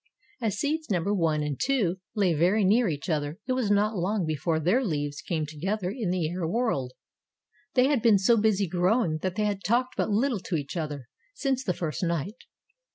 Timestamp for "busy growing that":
8.35-9.35